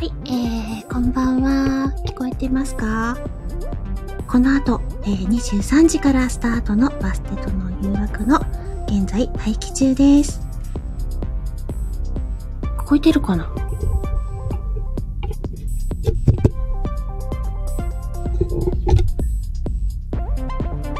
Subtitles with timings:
[0.00, 1.92] はい、えー、こんばんは。
[2.06, 3.18] 聞こえてますか？
[4.26, 8.38] この後、えー、23時からスタートのバステとの誘惑の
[8.86, 10.40] 現在待機中です。
[12.62, 13.46] 聞こえてるかな？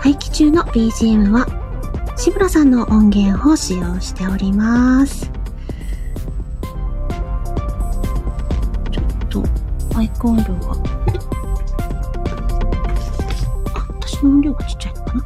[0.04, 1.46] 待機中の BGM は、
[2.18, 5.29] 志村さんの音源を使用しております。
[10.20, 10.52] コン量が。
[13.74, 15.22] あ、私の音量がちっちゃいのかな？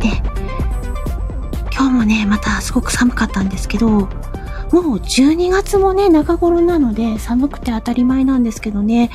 [0.00, 0.08] で、
[1.72, 4.10] 今日もね、またすごく寒かったんですけど、もう
[4.96, 9.12] 12月もね、中頃なので寒くて当たり前なんですけどね、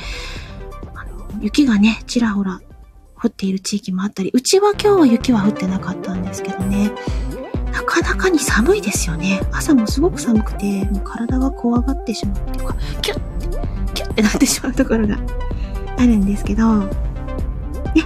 [0.94, 2.62] あの、雪がね、ちらほら
[3.22, 6.90] 降っている地域もあったり、うちは今日は雪は降ってなかったんですけどね、
[7.86, 9.40] かなかに寒いですよね。
[9.52, 13.48] 朝もすごく寒くて、もう体が怖がってしまうっていうか、キュッて、
[13.94, 15.16] キュッてなってしまうところが
[15.98, 16.90] あるんですけど、ね、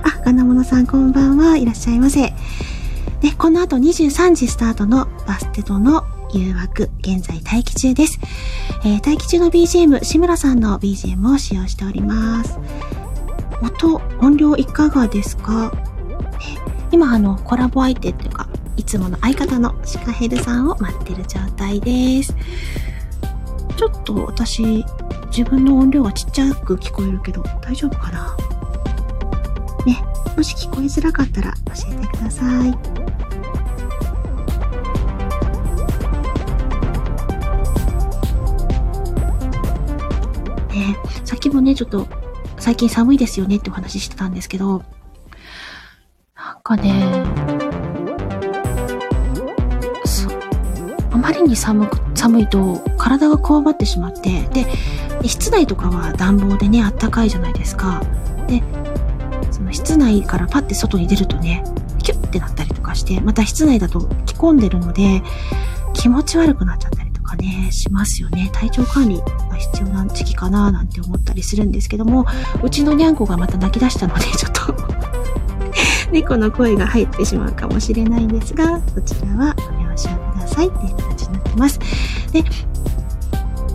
[0.04, 2.32] あ、金物さんこんばんはいらっしゃいませ。
[3.20, 8.18] で、この後23時スタートのバステとの誘惑、現在待機中です。
[8.84, 12.58] えー待機中の BGM、志村さんの BGM を使用しております。
[13.62, 15.72] 音、音量いかがですか？
[15.74, 16.58] え
[16.92, 18.48] 今あの、コラボ相手っていうか、
[18.80, 22.34] いつもの相方のシカヘルさんを待ってる状態です。
[23.76, 24.86] ちょっと私、
[25.26, 28.34] 自分の音量がちっちゃく聞こえるけど、大丈夫かな？
[29.84, 30.02] ね、
[30.34, 32.70] もし聞こえづらかったら教えてください。
[40.74, 42.08] ね、さっきもね、ちょっと、
[42.58, 44.82] 最近寒いですよねってお話ししてたんですけど、
[46.34, 47.49] なんかね、
[51.20, 54.66] まりに寒く、寒いと体がこわばってしまって、で、
[55.28, 58.02] 室内とかは暖房でね、あったかいじゃないですか。
[58.46, 58.62] で、
[59.50, 61.64] その室内からパッて外に出るとね、
[62.02, 65.22] キュッてなったりとかして、また室内だと着込んでるので、
[65.92, 68.50] 気持ち悪くなっちゃったりとかね、しますよね。
[68.52, 72.26] 体調管理が必要な時期かななんて思ったりするんですけども、
[72.62, 74.74] うちのにゃんこがまた泣き出したので、ちょっと
[76.12, 81.10] 猫の声が入ってしまうかもしれないんですが、こちらはご了承くださいっていう
[81.60, 81.78] ます。
[82.32, 82.42] で、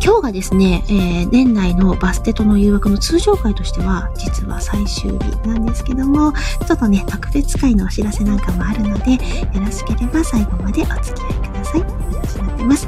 [0.03, 6.33] 今日がですね、えー年内のバステとの誘惑の通常会としては、実は最終日なんですけども、
[6.67, 9.19] ちょっとね、特別会のお知らせなんかもあるので、よ
[9.55, 12.87] ろしければ最後までお付き合いくださいっていう形になってます。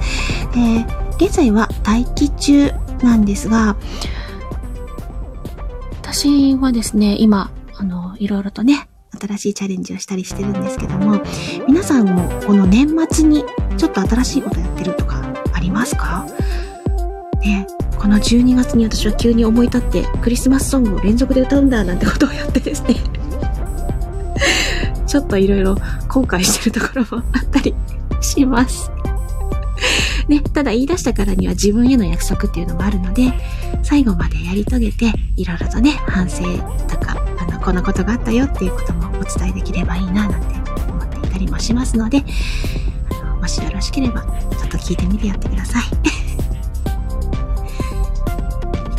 [0.53, 2.71] で、現在は待機中
[3.01, 3.75] なんですが、
[6.01, 8.87] 私はですね、今、あの、いろいろとね、
[9.19, 11.21] 新しいチャレンジをしたりしてるんですけども、
[11.67, 13.43] 皆さんもこの年末に
[13.77, 15.23] ちょっと新しいことやってるとか
[15.53, 16.25] ありますか？
[17.41, 22.95] ね、この12月に私は急に思い立ってクリスマスソングを連続で歌うんだなんてことをやってですね、
[25.07, 25.75] ちょっといろいろ
[26.07, 27.73] 後悔してるところもあったり
[28.21, 28.91] します。
[30.27, 33.31] ね、ただ言い出したからには自分への約束っていうのもあるので、
[33.81, 36.43] 最後までやり遂げて、いろいろとね、反省
[36.89, 37.16] とか、
[37.67, 42.23] こんなことがあったよっていうこともお伝えできればいいな、なんて思っていたりもしますので、
[43.21, 45.83] あの、もしよろしければ、ちょっと聞いてみてやってください。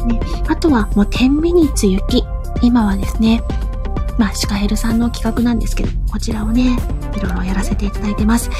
[0.13, 2.23] ね、あとは、もう10ミニッツ雪。
[2.61, 3.43] 今はですね、
[4.19, 6.79] まあ、シカヘルさんの企画なんですけど、こちらをね、
[7.17, 8.51] いろいろやらせていただいてます。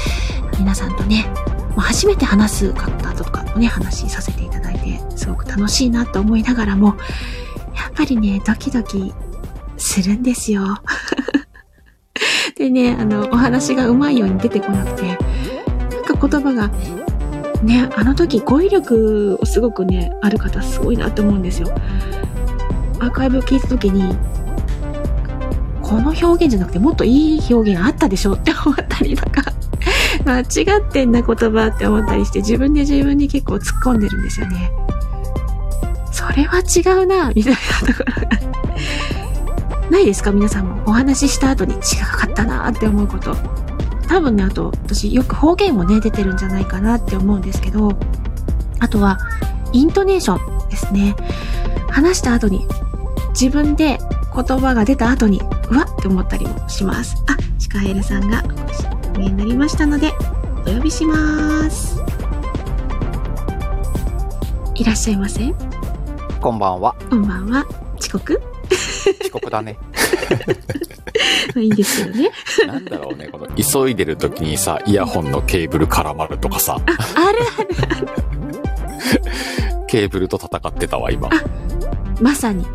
[0.57, 1.27] 皆さんとね、
[1.75, 6.95] もう初めて話す方とかとね、話させていただいて、すごく楽しいなと思いながらも、
[7.75, 9.13] やっぱりね、ドキドキ
[9.89, 10.77] するんですよ。
[12.55, 15.13] でね、あの、お話がうまいように出てこなくて、な
[16.01, 16.69] んか言葉が、
[17.63, 21.69] ね、あの時語彙力をすごくね、ある方すごいなと思うんですよ。
[22.99, 24.15] アーカイブを聞いた時に、
[25.81, 29.41] この表現じゃなくてもっといい表現あったでしょって思ったりとか、
[30.23, 30.43] 間違
[30.79, 34.71] ってんな言葉って思ったりして自分で自分に結構突っ込んでるんですよね。
[36.11, 38.48] それは違うな、みたいなところが。
[39.89, 40.31] ないですか？
[40.31, 43.35] 皆さんもお話しした後に違かったなって思うこと。
[44.07, 47.91] 多分ね、あと私よく方言もね、出てるんじゃないかなって思うんですけど、
[48.79, 49.19] あとは、
[49.71, 51.15] イントネーションですね。
[51.89, 52.65] 話した後に、
[53.39, 53.99] 自分で
[54.35, 57.15] 言葉が出た後に、うわって思ったりもします。
[57.27, 58.87] あ、シカエルさんがお越し
[59.17, 60.13] になりましたので、
[60.65, 62.01] お呼びします。
[64.75, 65.53] いらっしゃいませ。
[66.41, 66.95] こんばんは。
[67.09, 67.65] こんばんは。
[67.99, 68.41] 遅刻？
[69.21, 69.77] 遅刻だね。
[71.55, 72.31] まあいいんですけどね。
[72.67, 77.63] なんだろうね、この急いでる時にさ、イヤホンのケーブル絡まるとかさ、あるあ
[78.01, 78.07] る。
[79.87, 81.29] ケーブルと戦ってたわ、今。
[82.21, 82.65] まさに。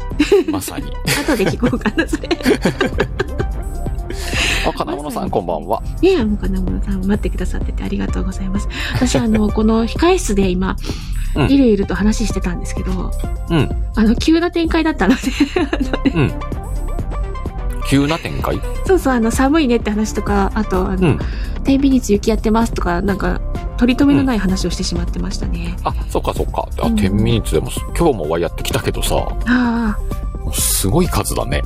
[0.50, 0.90] まさに。
[1.20, 2.28] 後で聞こうかな、それ。
[4.66, 5.82] あ、金物さんこんばんは。
[6.02, 8.68] ねえ、もう金物さん待ってくださっててありがとうございます。
[8.94, 10.76] 私、あの、この控室で今、
[11.34, 13.10] うんいるいると話してたんですけど、
[13.50, 13.70] うん。
[13.96, 15.20] あの、急な展開だったので、
[15.56, 16.34] あのね
[17.88, 18.60] 急な展開？
[18.86, 21.18] そうそう、あの、寒いねって話とか、あと、あの、うん。
[21.64, 23.40] 天秤率雪やってますとか、なんか、
[23.76, 25.76] 取り留めのない話をしてしまってましたね。
[25.84, 26.66] あ、そっかそっか。
[26.80, 29.16] あ、うん10ミニッツでも、今日もワイやってきたけどさ、
[29.46, 29.98] あ
[30.52, 31.62] すごい数だね。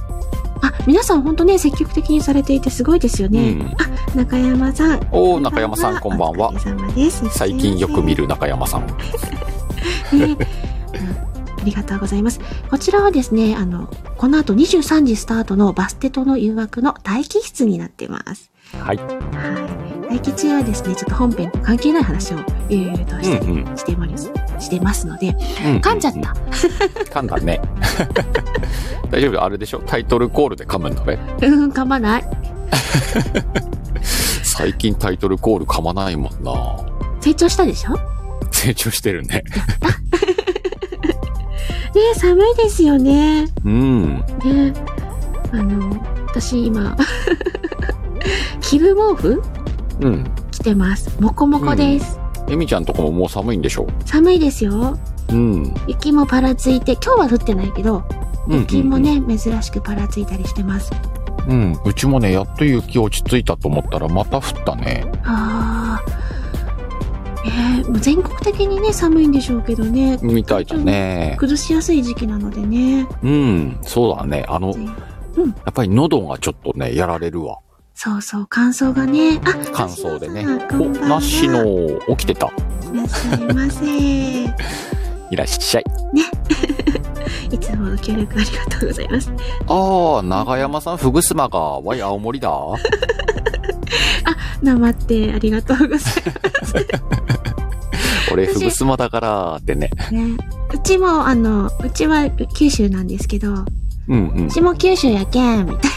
[0.63, 0.67] あ。
[0.69, 3.51] あ、皆さん本当ね、積極的にされていてすごいですよね。
[3.51, 3.77] うん。
[4.17, 5.09] 中山さん。
[5.13, 6.53] おー、中山さんこんばんはお。
[6.55, 7.29] 疲れ様です。
[7.31, 8.87] 最近よく見る中山さん。
[10.13, 10.39] ね、うん
[11.61, 12.41] ありがとうございます。
[12.71, 18.51] こちらはですね、あの、この後23時スタートのバステとの誘惑の待機室になってます。
[18.79, 18.97] はい。
[18.97, 20.13] はい。
[20.15, 22.39] 待機中はですね、ちょっと本編と関係ない話を
[22.69, 24.31] いろいろとしたりうんうんしてます、
[24.61, 25.37] してますので、うん
[25.79, 26.21] 噛んじゃった。
[27.11, 27.61] 噛んだね。
[29.11, 29.43] 大丈夫？
[29.43, 29.83] あれでしょ？
[29.85, 31.19] タイトルコールで噛むんだね。
[31.43, 32.25] うん、噛まない。
[34.45, 36.53] 最近タイトルコール噛まないもんな
[37.21, 37.93] 成長したでしょ？
[37.95, 38.01] ね
[38.53, 39.45] 成長してるね。
[42.15, 43.47] 寒いですよね。
[43.65, 44.17] うん。
[44.45, 44.73] ね
[45.53, 45.97] あの、
[46.27, 46.97] 私今、
[48.61, 49.43] キブ毛布
[50.01, 50.25] うん。
[50.51, 51.17] 着てます。
[51.21, 52.19] もこもこです。
[52.49, 53.87] エミちゃんとこももう寒いんでしょ？
[54.05, 54.99] 寒いですよ。
[55.31, 55.75] うん。
[55.87, 58.03] 雪もパラついて、今日は降ってないけど、
[58.49, 60.91] うん雪もね、珍しくパラついたりしてます。
[61.47, 61.79] うん。
[61.85, 65.05] うちもね、やっと雪落ち着いたと思ったらまた降ったね。
[65.25, 65.58] ああ。
[67.49, 70.19] えー、全国的にね、寒いんでしょうけどね。
[70.23, 71.37] みたいだね。
[71.39, 73.07] 崩しやすい時期なのでね。
[73.23, 73.79] うん。
[73.83, 74.45] そうだね。
[74.49, 77.59] あの、ぜやっぱり喉がちょっとね、やられるわ。
[77.95, 79.41] そうそう、乾燥がね。
[79.45, 81.65] あ、乾燥でねお、なしの、
[82.17, 82.47] 起きてた。
[82.47, 83.85] いらっしゃいませ。
[83.85, 84.49] い
[85.31, 85.85] いらっしゃい。
[87.61, 89.33] つもの協力ありがとうございます。
[89.67, 92.51] ああ、長山さん、ふぐすまが、わい、青森だ。
[94.63, 95.99] 生ってありがとうござい
[98.33, 99.91] 俺、私ふぐすまだから、ってね。
[100.11, 100.37] ね。
[100.73, 103.65] うちも、あの、うちは九州なんですけど、う
[104.09, 104.49] うんうん。
[104.49, 105.91] ちも九州やけん、みたい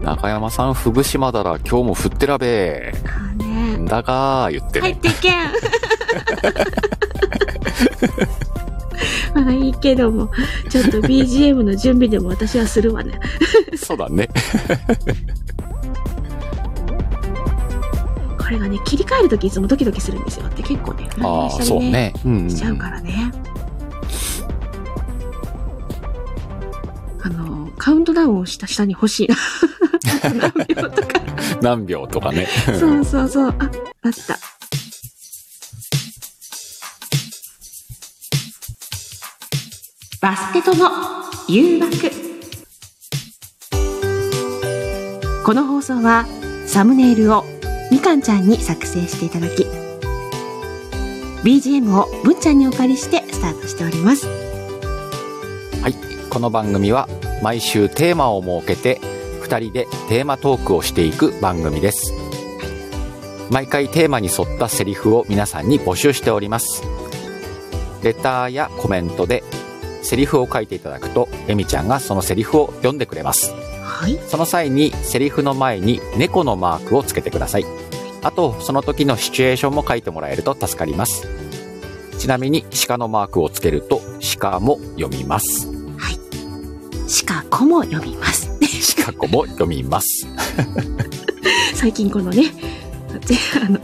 [0.04, 2.94] 中山さん、ふぐしまだら、今日も降ってらべ。
[3.38, 3.78] なね。
[3.86, 4.92] だがー、言ってね。
[4.92, 5.34] 入ってけん。
[9.34, 10.30] まあいいけども、
[10.68, 13.18] ちょっと BGM の準備でも私はするわね。
[13.76, 14.28] そうだね。
[18.44, 20.46] これがね、切り替えるときいつもドキドキするんですよ。
[20.46, 22.12] って結構ね、フライああ、ンしたりね、ね。
[22.26, 22.50] うん、うん。
[22.50, 23.32] しちゃうからね。
[27.22, 29.28] あの、カウントダウンをした下に欲しい
[30.34, 31.20] 何秒とか。
[31.62, 32.46] 何秒とかね。
[32.78, 33.48] そうそうそう。
[33.48, 33.70] あ、
[34.02, 34.38] あった。
[40.20, 40.90] バステとの
[41.48, 42.10] 誘惑。
[45.46, 46.26] この放送は
[46.66, 47.53] サムネイルを
[47.94, 49.62] みかんちゃんに作成していただき、
[51.44, 54.26] BGM をぶんちゃんにお借りしてスタートしております。
[55.80, 55.94] はい。
[56.28, 57.08] この番組は
[57.40, 58.98] 毎週テーマを設けて
[59.42, 62.12] 2人でテーマトークをしていく番組です。
[63.48, 66.82] 毎回テーマに沿ったセリフを皆さんに募集しております。
[68.02, 69.44] レターやコメントで
[70.02, 73.54] セリフを書いていただくと、エミちゃんがそのセリフを読んでくれます。
[73.84, 74.18] はい。
[74.26, 77.83] その際にセリフの前に猫のマークをつけてください。
[78.24, 81.28] あと、その時のシチュエーションも書いてもらえると助かります。
[82.18, 84.00] ちなみに鹿のマークをつけると
[84.40, 85.70] 鹿も読みます。
[87.06, 88.50] しかこも読みます。
[89.04, 90.26] 鹿子も読みます。
[91.74, 92.44] 最近このね、
[93.24, 93.78] ぜあの、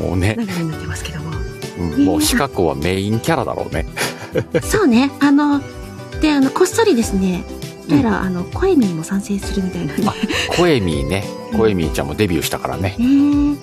[0.00, 1.30] もうね、になってますけども。
[1.78, 3.86] うんもう鹿子はメインキャラだろうね。
[4.62, 5.60] そうね、あの、
[6.20, 7.44] で、あの、こっそりですね、
[7.88, 10.06] どうやら、あの、コエミーも賛成するみたいなんで。
[10.06, 10.14] あ
[10.56, 11.24] コエミーね。
[11.56, 12.96] コエミーちゃんもデビューしたからね。
[12.98, 13.58] ねうん。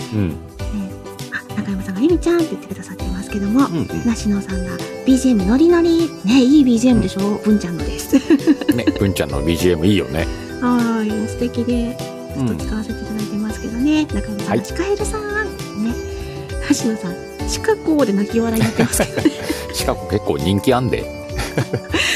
[1.56, 4.06] 中山さんがエミちゃんって言ってくださってますけども、うんうん。
[4.06, 8.16] なしのさんが BGM ノリノリ、ね、いい BGM でしょ、文ちゃんのです。
[8.76, 10.28] ね、文ちゃんの BGM いいよね。
[10.62, 11.98] はい、もう素敵で、
[12.36, 15.24] ずうんっと使わせていただいてますけどね、中山さんはいがシカヘルさん、
[15.84, 15.94] ね、
[16.70, 19.32] 橋野さん、シカコで泣き笑いになってますけどね。
[19.86, 21.04] 鹿子結構人気あんで。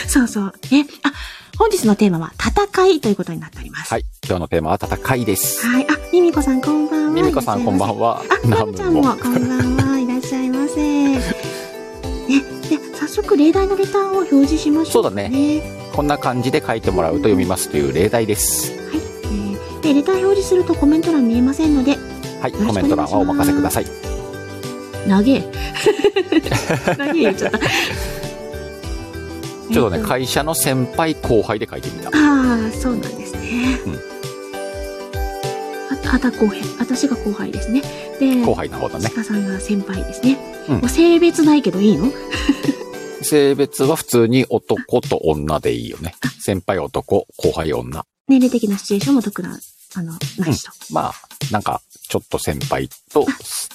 [0.07, 0.53] そうそう。
[0.71, 1.11] ね、あ、
[1.57, 3.89] 本日のテーマは戦いということになっております。
[3.89, 4.03] はい。
[4.27, 5.65] 今日のテーマは戦いです。
[5.65, 5.87] はい。
[5.89, 7.11] あ、ミミコさんこんばんは。
[7.11, 8.21] ミミコさんこんばんは。
[8.21, 9.99] あ、まるちゃんもこんばんは。
[9.99, 10.75] いらっしゃいませ。
[10.75, 15.61] ね、で、早速例題のレターを表示しましょうか、そうだね。
[15.93, 18.97] こんな感じで書いてもらうと読みますという例題ですはい。
[18.97, 21.95] えー、で、レター表示するとコメント欄見えませんので、
[22.41, 23.85] はいコメント欄はお任せください
[25.07, 25.41] 長え。
[26.97, 27.59] 長え 言っちゃった。
[29.71, 32.09] ちょっとねえー会社の先輩後輩で書いてみた。
[32.09, 33.79] ああ、そうなんですね。
[33.85, 33.93] うん。
[33.93, 33.97] あ
[36.15, 36.61] あた後輩。
[36.79, 37.81] 私が後輩ですね。
[38.19, 39.11] で、後輩の方だね。
[39.15, 40.37] 鹿さんが先輩ですね。
[40.69, 40.75] うん。
[40.77, 42.11] もう性別ないけどいいの？
[43.21, 46.15] 性別は普通に男と女でいいよね。
[46.39, 48.05] 先輩男後輩女。
[48.27, 49.59] 年齢的なシチュエーションも特な、
[49.95, 50.71] あの、なしと。
[50.91, 51.13] まあ
[51.51, 53.25] なんかちょっと先輩と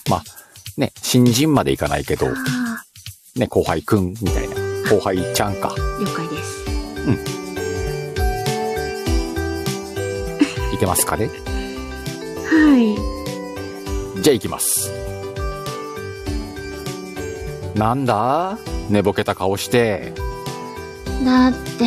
[0.09, 0.25] まあ
[0.77, 2.27] ね新人までいかないけど
[3.37, 4.57] ね後輩くんみたいな
[4.91, 6.65] 後輩ちゃんかー、了解です。
[10.75, 11.31] いけますかね？
[12.47, 12.97] はい。
[14.21, 14.91] じゃあ行きます。
[17.77, 18.59] なんだ？
[18.89, 20.13] 寝ぼけた顔して。
[21.25, 21.85] だって、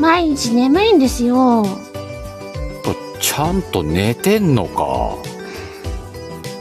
[0.00, 1.64] 毎日眠いんですよ。
[2.82, 5.16] とちゃんと寝てんのか？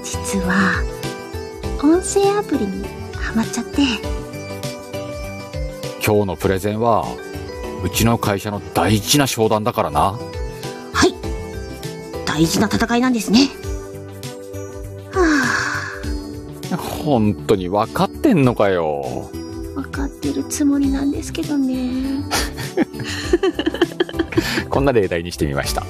[0.03, 0.83] 実は、
[1.81, 3.83] 音声アプリにハマっちゃって、
[6.07, 7.03] 今日のプレゼンは、
[7.83, 10.17] うちの会社の大事な商談だからな。
[10.93, 11.13] はい。
[12.25, 13.49] 大事な戦いなんですね。
[15.11, 19.29] は本当に分かってんのかよ。
[19.75, 22.23] あ、わかってるつもりなんですけどね。
[24.71, 25.83] こんな例題にしてみました。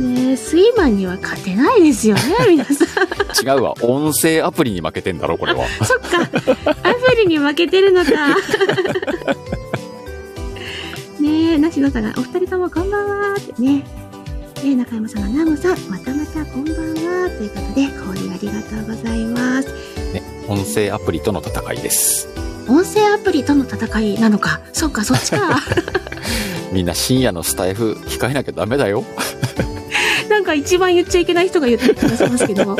[0.00, 2.88] ねえ、スイマンには勝てないですよね、皆さん。
[3.46, 3.74] 違うわ。
[3.82, 5.66] 音声アプリに負けてんだろ、これは。
[5.84, 8.10] そっか、アプリに負けてるのか。
[11.20, 13.84] ねえ、なしのさんが、お二人ともこんばんはってね。
[14.64, 19.68] ね中山さんが、ナモさん、またまたこんばんはということで、交流ありがとうございます。
[20.12, 22.28] ね、音声アプリとの戦いです。
[22.68, 24.60] 音声アプリとの戦いなのか。
[24.72, 25.60] そっか、そっちか。
[26.72, 29.04] みんな深夜のスタイフ控えなきゃダメだよ。
[30.30, 32.76] なんか一番言っちゃいけない人が言ってる気がしますけど。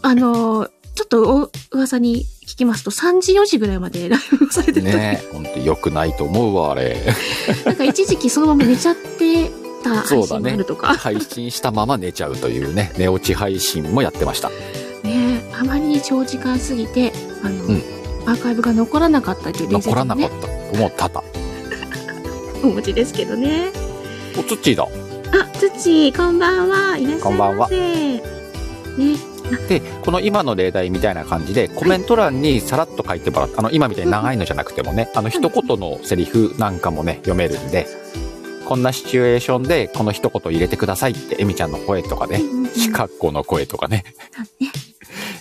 [0.00, 6.96] あの、ちょっとお噂に聞きますと、3時4時ぐらいまでライブをされてた、ね本当良くないと思うわ、あれ。
[7.66, 9.50] なんか一時期そのまま寝ちゃって
[9.84, 10.94] た配信もあるとか。
[10.94, 14.48] 配信したまま寝ちゃうというね、寝落ち配信もやってました。
[15.02, 17.12] ねあまりに長時間すぎて、
[17.42, 17.82] あの、うん
[18.24, 20.78] アーカイブが残らなかったという伝説もね残らなかっ、た。
[20.78, 21.22] もうただ。
[22.62, 23.72] お持ちですけどね。
[24.38, 24.84] おつっちーだ。
[24.84, 26.96] あ、つっちー、こんばんは。
[26.98, 27.22] いらっしゃいませ。
[27.22, 28.22] こんばんはね。
[29.68, 37.86] で、この今の例題みたいな感じで、コメント欄にさらっと書いてもらって、あの、今みたいに長いのじゃなくてもね、あの、一言のセリフなんかもね、読めるんで、
[38.66, 44.04] こんなシチュエーションで、この一言入れてくださいって、エミちゃんの声とかねうん、うんうんシカッコの声とかね、
[44.60, 44.70] ね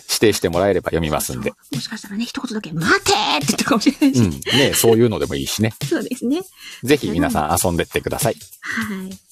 [0.10, 1.54] 指定してもらえれば読みますんで。
[1.72, 4.22] もしかしたらね、一言だけ、待てーって言ったかもしれないし。
[4.22, 4.30] うん。
[4.58, 5.74] ね、そういうのでもいいしね。
[5.88, 6.42] そうですね。
[6.84, 8.36] ぜひ皆さん遊んでってください。
[8.62, 9.27] はい。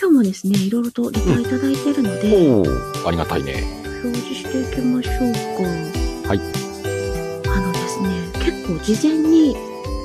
[0.00, 3.62] あ今日もですね、いろいろとレターいただいてるので、ありがたいね。
[4.02, 5.16] 表示していきましょう
[6.24, 6.28] か。
[6.28, 6.40] はい。
[7.48, 8.08] あのですね、
[8.42, 9.54] 結構事前に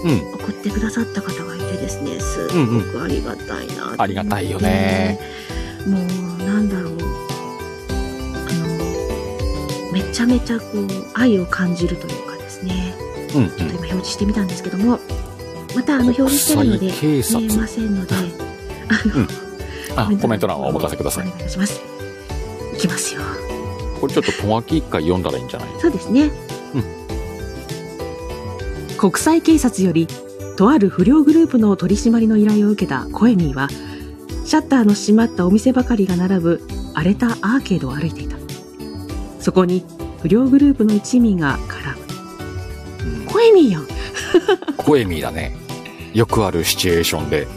[0.04, 0.34] うん。
[0.34, 5.18] 送ってくださった方がいてですね、すっうんごくありがたいなありがたいよね。
[5.88, 6.98] もう、なんだろう。
[7.00, 12.94] あの、めちゃめちゃこう、愛を感じるというかですね、
[13.34, 15.00] うんうんちょっと今表示してみたんですけども、
[15.74, 18.16] またあの表示してるので、国際警察見えませんので、
[18.90, 19.45] あの、
[19.96, 21.32] あ、コメント欄はお任せくださいお。
[21.32, 21.82] 願いします。
[22.74, 23.22] いきますよ。
[24.00, 25.70] これちょっととがき一回読んだらいいんじゃない？
[25.80, 26.32] そうですね。
[28.98, 30.08] 国際警察より
[30.58, 33.70] とある不良グループの取り締まりの依頼を受けたコエミーは
[34.46, 38.38] シャッターの閉まったお店ばかりが並ぶ荒れたアーケードを歩いていた
[39.40, 39.86] そこに
[40.22, 41.98] 不良グループの一味が絡
[43.06, 43.88] むうんコエミーやん。
[44.78, 45.56] コエミーだね。
[46.14, 47.48] よくあるシチュエーションで。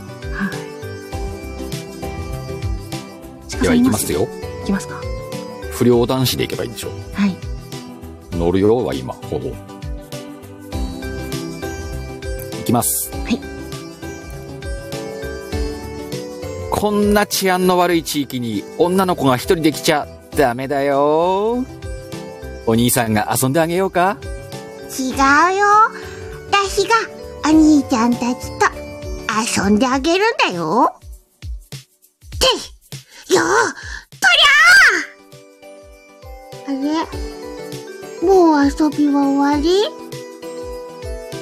[3.69, 4.29] では行きますよ。
[4.63, 5.01] いきますか。
[5.73, 7.37] 不良男子で行けばいいんでしょはい。
[8.33, 9.51] 乗るよは今ほど。
[12.59, 13.11] 行きます。
[13.13, 13.41] はい。
[16.71, 20.07] こんな治安の悪い地域に女の子が一人で来ちゃ
[20.37, 21.65] ダメだよ。
[22.67, 24.17] お兄さんが遊んであげようか
[24.99, 25.67] 違うよ。
[26.51, 26.95] 私が
[27.45, 30.98] お兄ちゃんたちと遊んであげるんだよ。
[33.39, 33.45] よ
[34.21, 34.27] と
[36.69, 37.07] りゃあ
[38.23, 38.27] れ？
[38.27, 39.69] もう遊びは終わり？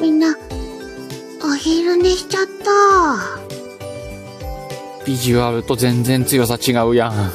[0.00, 0.36] みんな、
[1.42, 2.66] お昼寝しちゃった。
[5.06, 7.32] ビジュアルと全然強さ違うやん。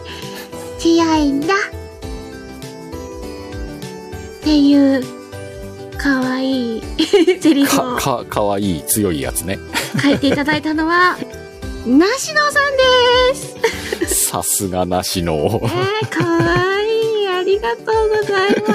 [0.78, 1.54] 強いんだ。
[1.54, 1.58] っ
[4.42, 5.02] ていう
[5.98, 6.82] かわいい
[7.40, 9.58] セリフか、をか、かわいい強いやつね。
[10.02, 11.16] 書いていただいたのは、
[11.86, 13.47] 梨野さんです。
[14.28, 15.36] さすがなしの。
[15.36, 17.28] えー、かわいい。
[17.28, 18.74] ありがとうございま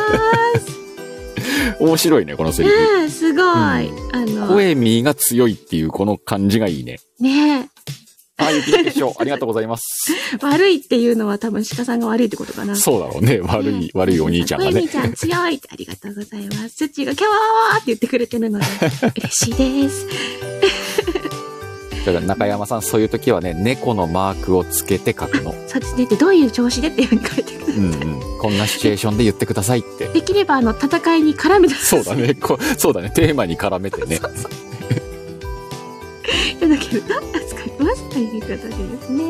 [0.59, 1.77] す。
[1.79, 2.75] 面白いね、このセリフ。
[2.75, 3.43] ねえ、すごい。
[3.43, 3.87] あ
[4.25, 6.97] の、ポエミーが強いっていうこの感じがいいね。
[7.19, 7.69] ね
[8.37, 9.83] あ、雪の結晶、 ありがとうございます。
[10.33, 12.75] え、悪いっていうのは多分鹿さんが悪いってことかな。
[12.75, 13.39] そうだろうね。
[13.41, 14.89] 悪い、悪いお兄ちゃんがねお兄。
[14.89, 16.69] ちゃん強いってありがとうございます。
[16.77, 18.65] スッチーがキャワーって言ってくれてるので、
[19.17, 20.07] 嬉しいです。
[22.05, 25.53] だから中山さん、そういう時はね、猫のマークをつけて書くの。
[25.67, 26.05] そうですね。
[26.05, 27.75] で、どういう調子でっていうふうに書いてください。
[27.75, 28.39] うんうん。
[28.39, 30.07] こんなシチュエーションで言ってくださいって。
[30.07, 32.33] できれば、あの、戦いに絡めてそうだね。
[32.35, 33.09] こそうだね。
[33.09, 34.15] テーマに絡めてね。
[34.15, 34.27] いた
[36.67, 37.13] だけると
[37.47, 38.09] 助かります。
[38.09, 38.67] ということでで
[39.01, 39.29] すね。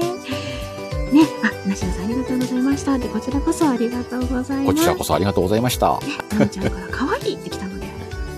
[1.14, 2.98] ね、あ、梨野さんありがとうございました。
[2.98, 4.66] で、こちらこそありがとうございます。
[4.66, 6.00] こちらこそありがとうございました。
[6.40, 7.92] ね、ちゃんから可愛いってきたので、や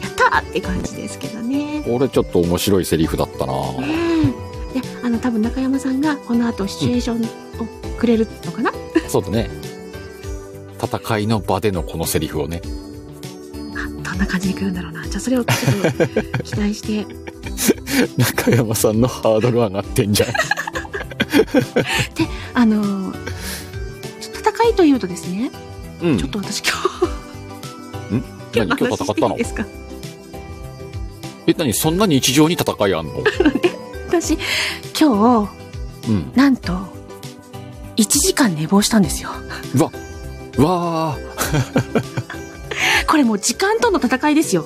[0.10, 1.64] ったーって感じですけどね。
[1.88, 3.54] ね俺ちょっと面白いセリフだったな
[4.74, 4.80] え。
[4.80, 7.22] で、あの、多分中山さんがこの後シチュエーション
[7.62, 8.72] をくれるのかな、
[9.08, 9.50] そうだね。
[10.82, 12.62] 戦いの場でのこのセリフをね。
[13.75, 15.04] あ、どんな感じに来るんだろうな。
[15.08, 15.54] じゃあそれをちょ
[15.89, 17.06] っと期待して。
[18.18, 20.30] 中山さんのハードル上がってんじゃん。
[22.54, 23.13] あの
[24.22, 25.51] 戦いというとですね、
[26.01, 26.72] うんちょっと私今
[28.60, 28.77] 日、何？
[28.77, 29.38] 今日戦ったの？
[29.38, 29.65] ですか？
[31.47, 33.23] え、何そんなに日常に戦いあんの？
[34.07, 34.37] 私、
[34.99, 35.49] 今日、
[36.09, 36.31] うん。
[36.35, 36.73] なんと、
[37.97, 39.29] 1時間寝坊したんですよ。
[39.75, 39.91] うわ、
[40.57, 41.17] うわ
[43.07, 44.65] これもう時間との戦いですよ。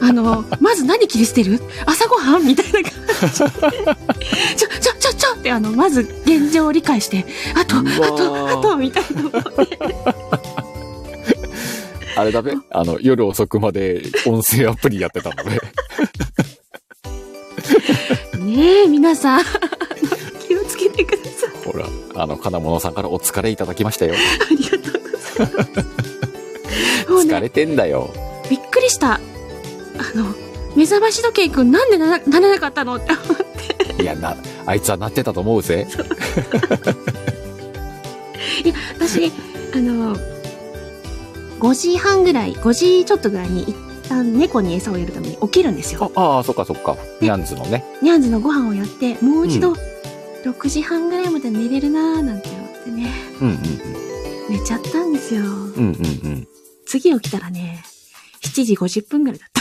[0.00, 1.60] あの、まず何切り捨てる？
[1.86, 2.92] 朝ごはんみたいな感
[3.30, 3.50] じで。
[4.56, 7.24] ちょ、ちょ、ちょ、ちょって、あの、まず現状を理解して、
[7.54, 9.42] あと、あと、ーあと、みたいなのをね。
[12.16, 15.58] あれだべあの、夜遅くまで音声アプリやってたのね。
[18.40, 19.42] ねえ、皆さん、
[20.48, 21.50] 気をつけてください。
[21.70, 24.14] ほら、あの、金物さんからお疲れいただきましたよ。
[24.14, 24.16] あ
[24.50, 25.08] りがとうご
[25.42, 27.26] ざいます。
[27.28, 28.10] 疲れてんだよ。
[28.48, 29.14] びっくりした。
[29.14, 29.20] あ
[30.14, 30.34] の、
[30.74, 34.02] 目覚まし時計くんなんでならならなかったのって思って。
[34.02, 35.86] いや、な、あいつはなってたと思うぜ。
[38.64, 39.30] いや、私、
[39.74, 40.16] あの、
[41.66, 43.74] 5時半ぐらい、5時ちょっとぐらいに一
[44.08, 46.12] 旦猫に餌をやるために起きるんですよ。
[46.14, 46.96] ああ、そっかそっか。
[47.20, 47.84] ニャンズのね。
[48.02, 49.76] ニャンズのご飯をやって、もう一度、う
[50.44, 53.58] 6時半ぐらいまで寝れるなーなんて思ってね、うんうん
[54.48, 55.42] 寝ちゃったんですよ。
[55.42, 55.48] うん。
[55.48, 56.48] うんうんうん。
[56.86, 57.82] 次起きたらね、
[58.44, 59.60] 7時50分ぐらいだった。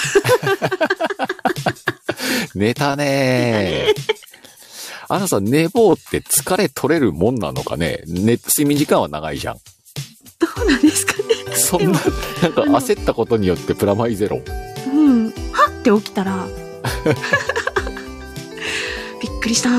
[2.53, 4.15] 寝たねー。
[5.09, 8.03] あのさ、寝坊って疲れ取れるもんなのかね？
[8.05, 9.55] 寝、睡眠時間は長いじゃん。
[10.37, 11.13] どうなんですか？
[11.13, 11.14] ね
[11.55, 14.41] そんな、なんか焦ったことによってプラマイゼロ。
[14.87, 15.25] うん。
[15.51, 16.45] はって起きたら、
[19.21, 19.69] びっくりした。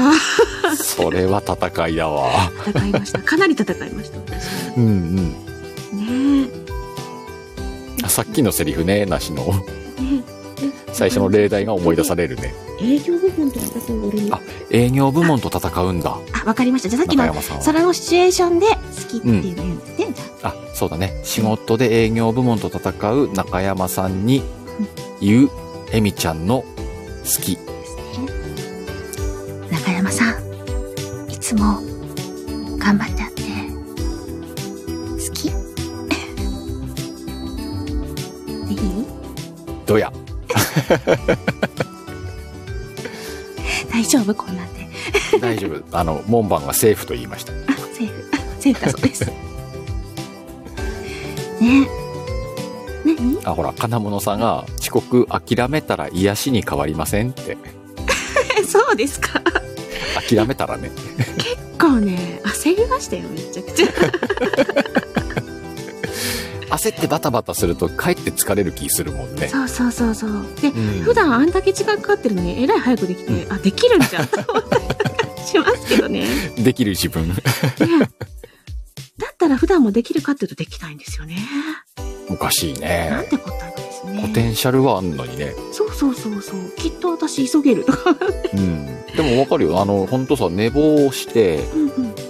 [0.77, 2.51] それは戦いだわ。
[2.67, 3.21] 戦いました。
[3.21, 4.19] かなり戦いました。
[4.77, 6.45] うんうん。
[6.45, 6.51] ね
[8.05, 8.09] え。
[8.09, 9.45] さっきのセリフね、なしの。
[9.47, 9.55] ね
[10.33, 10.37] え
[10.93, 12.55] 最初の例題が思い出されるね。
[12.81, 14.33] 営業部門と戦う俺に。
[14.33, 16.19] あ営業部門と戦うんだ。
[16.33, 16.89] あ、わかりました。
[16.89, 17.35] じゃあさっきの。
[17.61, 18.73] それのシチュエーションで好
[19.09, 20.07] きっていうの言うんですね。
[20.15, 20.36] じゃあ、
[20.75, 21.21] そうだね。
[21.25, 24.43] 仕事で営業部門と戦う中山さんに
[25.21, 25.51] 言う、
[25.93, 26.67] エミちゃんの好
[27.43, 27.59] き。
[29.71, 30.35] 中山さん、
[31.31, 31.81] いつも
[32.79, 33.43] 頑張ってあって、
[35.27, 35.51] 好き
[38.69, 39.07] でいい？
[39.87, 40.13] どや。
[43.91, 44.35] 大丈夫？
[44.35, 44.87] こんなんで。
[45.41, 45.83] 大丈夫。
[45.97, 47.53] あの、門番がセーフと言いました。
[47.53, 47.57] あ、
[47.95, 48.31] セーフ。
[48.61, 49.33] セーフだそうです。
[51.67, 51.89] ね
[53.05, 57.57] 何あ、ほら、金物さんが遅刻諦めたら癒しに変わりませんって。
[58.67, 59.41] そうですか。
[60.29, 60.91] 諦めたらね。
[61.37, 63.87] 結構ね、焦りましたよ、めちゃくちゃ。
[66.69, 69.49] 焦ってバタバタするとかえって疲れる気するもんね。
[69.49, 70.31] そうそうそうそう。
[70.61, 74.85] で、うん普段あんだけ時間かかってるのに、えらい早くできて、あ、できるんじゃんと思ったり
[75.47, 76.21] しますけどね。
[76.21, 76.27] ね
[76.59, 77.29] できる自分。
[77.29, 77.39] だっ
[79.47, 81.37] たら普段もできるかっていうとできないんですよね。
[82.29, 83.27] おかしいなんね。
[83.31, 84.23] てことなんですね。
[84.23, 85.55] ポテンシャルはあんのにね。
[85.73, 86.71] そうそうそうそう。
[86.77, 88.17] きっと私急げるとか。
[88.55, 88.87] うん。
[89.17, 89.81] でもわかるよ。
[89.81, 91.83] あの、ほんとさ、寝坊して、うん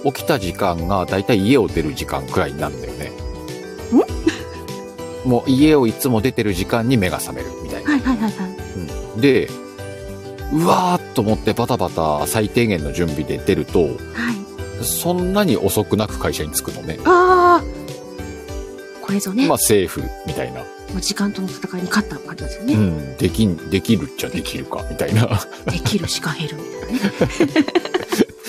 [0.05, 0.13] うん。
[0.13, 3.11] 起きた時間がだいたい家を出る時間くらいになるんだよね。
[5.25, 7.91] もう家をいつも出てる時間に目が覚めるみたいな。
[7.91, 8.49] はいはいはいはい。
[9.15, 9.49] うん、で、
[10.53, 14.36] うわーっと思ってバタバタ最低限の準備で出ると、はい。
[14.83, 16.99] そんなに遅くなく会社に着くのね。
[17.05, 17.87] ああ。
[19.01, 20.61] これぞね、まあセーフみたいな。
[20.61, 20.65] も
[20.97, 22.73] う時間との戦いに勝った感じですよね。
[22.73, 23.17] うん。
[23.17, 25.27] できん、できるっちゃできるか、みたいな。
[25.65, 27.65] できるシカヘルみたいなね。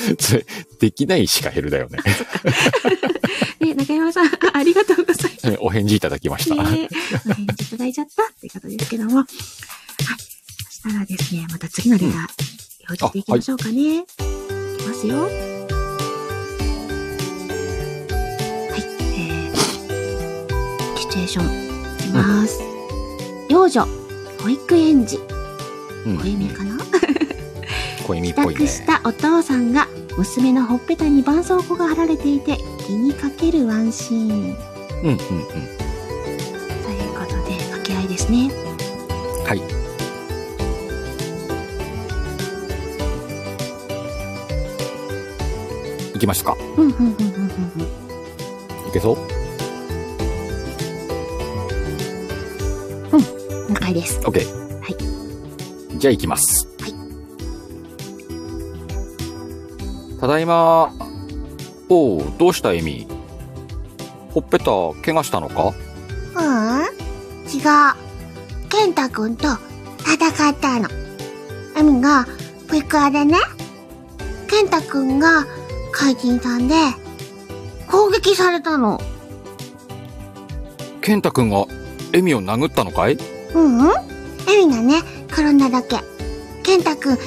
[0.18, 0.46] それ、
[0.80, 1.98] できないシカヘルだよね。
[3.60, 5.56] ね、中山さん、ありがとうございます。
[5.60, 6.54] お返事いただきました。
[6.54, 9.18] ね、お返事いただいちゃったって方ですけども。
[9.18, 9.26] はい。
[9.26, 12.10] そしたらですね、また次のレター、
[12.88, 13.98] 表示していきましょうかね。
[13.98, 14.04] い、
[14.78, 15.67] きますよ。
[21.18, 21.46] シエーション、
[21.98, 22.61] いきます。
[23.48, 23.87] 幼女、
[24.40, 25.18] 保育園児、
[26.07, 26.18] うん。
[26.18, 26.76] 小意味かな？
[28.07, 28.61] 小意味っ帰ぽいね。
[28.61, 34.31] 宅したお父さんが娘のほっぺたに絆創膏が貼られていて気にかけるワンシーン。
[35.02, 35.16] うんうんうん。
[35.16, 35.18] という
[37.14, 38.50] ことで掛け合いですね。
[39.46, 39.62] はい。
[46.14, 46.57] いきますか。
[46.76, 47.12] うんうんうんうんうん
[47.76, 48.88] うん。
[48.88, 49.38] いけそう？
[53.88, 54.44] 解です ?OK。
[54.81, 55.98] はい。
[55.98, 56.68] じゃあ行きます。
[56.81, 56.94] はい。
[60.20, 60.92] ただいま。
[61.88, 63.07] おう、どうしたエミ？
[64.31, 64.66] ほっぺた、
[65.03, 65.72] 怪我したのか？
[66.37, 67.62] うん違う。
[68.68, 69.48] ケンタ君と
[70.01, 70.88] 戦ったの。
[71.77, 72.27] エミが
[72.66, 73.38] プリクラでね、
[74.90, 75.46] 君が
[75.92, 76.74] 怪人さんで
[77.90, 79.01] 攻撃されたの。
[81.01, 81.64] 健太くんが
[82.12, 83.16] エミを殴ったのかい？
[83.54, 83.90] うんうん。
[84.50, 85.98] エミがね、転んだだけ。
[86.62, 87.18] ケンタ君いっ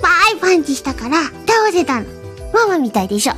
[0.00, 2.06] ぱいパンチしたから倒せたの。
[2.52, 3.32] ママみたいでしょ。
[3.32, 3.36] あ、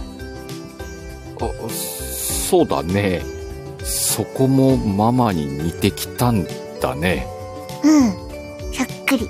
[1.70, 3.22] そうだね。
[3.85, 6.46] そこもママに似てきたん
[6.81, 7.27] だね。
[7.83, 8.12] うん。
[8.72, 9.29] そっくり。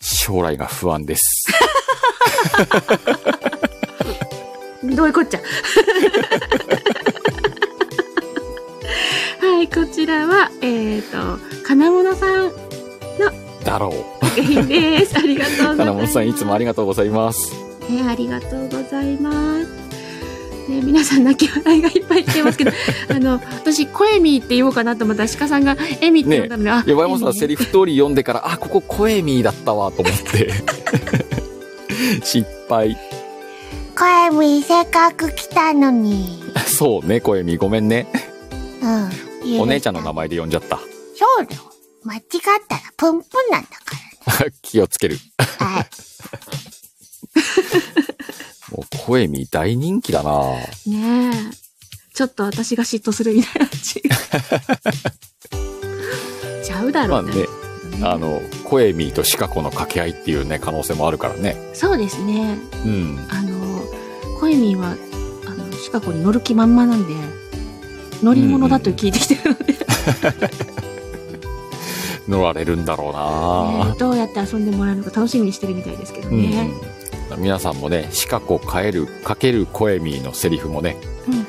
[0.00, 1.46] 将来が不安です。
[4.96, 5.40] どういうこっちゃ？
[10.70, 12.52] えっ、ー、と金物さん
[13.64, 13.88] だろ
[14.22, 14.24] う。
[14.26, 17.52] 作品ですありがとうございます金本さんいつもありがとうございます。
[17.88, 19.32] ね、ありがとうございま
[19.64, 19.90] す。
[20.70, 22.70] ね、皆さん泣き笑いがいっぱい来てますけど、
[23.10, 30.52] あの、私、コエミーって言おうかなと思ったら、鹿さんがエミって呼んだので、あ、山本さんセリフ通り読んでから、あ、ここコエミーだったわと思って。
[32.22, 32.96] 失敗。
[33.98, 36.40] 声みせっかく来たのに。
[36.66, 38.06] そうね、コエミーごめんね。
[38.80, 39.29] うん。
[39.58, 40.20] お姉ちゃんの名前。
[40.20, 40.76] 前で呼んじゃった。
[40.76, 40.84] そ
[41.42, 41.62] うだよ。
[42.04, 42.22] 間違っ
[42.68, 43.96] たらプンプンなんだか
[44.62, 45.18] 気をつける。
[45.58, 45.66] ら。
[45.66, 45.86] はい。
[48.76, 50.30] もうコエミー大人気だな
[50.86, 51.32] ねえ。
[52.14, 53.68] ちょっと私が嫉妬するみたいな。
[56.62, 57.46] ちゃうだろうまあね、
[58.02, 61.56] あの、コエミーとシカゴの掛け合いっていうね、可能性もあるからね。
[61.72, 62.58] そうですね。
[62.84, 63.26] うん。
[63.30, 63.84] あの、
[64.38, 64.96] コエミーは、
[65.46, 67.14] あの、シカゴに乗る気満々なんで、
[68.22, 69.76] 乗り物だと聞いてきてるので、
[72.28, 76.70] 乗られるんだろうなねどうやって遊んでもらえるのか楽しみにしてるみたいですけどうんね。
[77.38, 80.96] 皆さんもね、シカゴ変える、かけるコエミーのセリフもね、
[81.28, 81.46] うん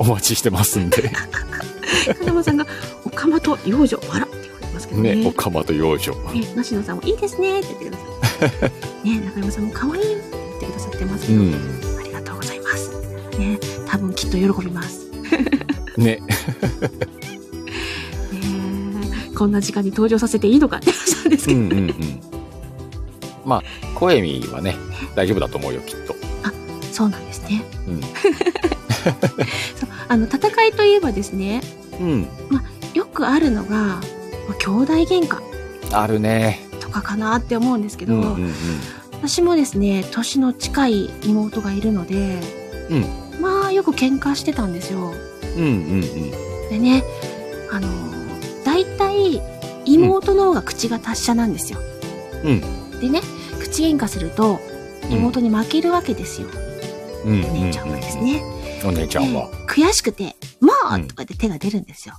[0.00, 1.12] お待ちしてますんで。
[2.20, 2.66] 金間さんが、
[3.04, 5.14] おかまと幼女、わらって言われてますけどね。
[5.16, 6.14] ね、オカマと幼女。
[6.32, 7.98] ね、梨野さんもいいですねって言ってくだ
[8.58, 8.66] さ
[9.04, 9.08] い。
[9.08, 11.54] ね、中山さんも可愛いって言ってくださってますけど、うん。
[11.98, 12.90] ありがとうございます。
[13.38, 15.09] ね、多分きっと喜びます。
[15.96, 16.20] ね、ね、
[19.36, 22.20] こんな時間に登場させていいのかって話なんですけど、うんうんうん。
[23.44, 23.62] まあ、
[23.94, 24.76] コエミーはね、
[25.14, 26.20] 大丈夫だと思うよ、きっと。
[27.00, 27.62] そうなんですね。
[27.88, 28.00] うん。
[29.74, 31.62] そうあの戦いといえばですね、
[31.98, 32.28] うん。
[32.92, 34.00] よくあるのが、ま
[34.50, 35.40] あ兄弟喧嘩
[35.92, 36.60] あるね。
[36.80, 38.52] とかかなって思うんですけど、うんうんうん。
[39.12, 42.40] 私もですね、年の近い妹がいるので、
[42.90, 43.06] うん
[43.40, 45.14] まあよく喧嘩してたんですよ。
[45.56, 46.30] うんうんうん。
[46.70, 47.04] でね、
[47.70, 47.88] あの、
[48.64, 49.40] 大体
[49.84, 51.78] 妹の方が口が達者なんですよ。
[52.44, 52.60] うん
[53.00, 53.20] でね、
[53.60, 54.60] 口喧嘩すると
[55.08, 56.48] 妹に負けるわけですよ。
[57.24, 58.42] うんうんお姉ちゃんはですね。
[58.84, 59.48] お姉ちゃんは。
[59.50, 62.14] で悔しくて、もう、うんとかで手が出るんですよ。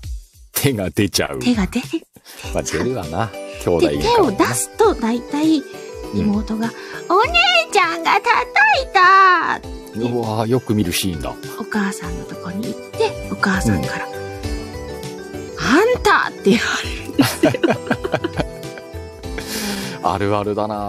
[0.54, 1.39] 手が出ちゃう。
[1.39, 2.06] 手が出て、
[2.54, 3.32] まあ、出るわな。
[3.63, 5.63] 兄弟で、喧手を出すと大体
[6.13, 6.72] 妹が、
[7.10, 7.32] お姉
[7.72, 8.30] ちゃんが叩
[8.84, 11.34] いたうわーよく見るシーンだ。
[11.60, 17.51] お母さんのとこに行って、お母さんから、あんたって言われるんですよ。
[20.04, 20.80] あるあるだなだ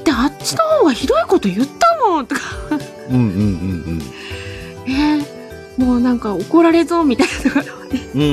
[0.00, 2.40] ってあっちの方がひどいこと言ったもんとか
[3.08, 3.24] うんうんう
[3.92, 3.98] ん
[4.84, 5.24] ね
[5.76, 8.20] もうなんか怒られそうみたいなところがねうん。
[8.20, 8.32] うんう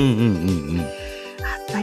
[0.78, 0.86] うん